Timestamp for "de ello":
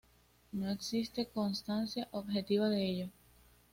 2.69-3.09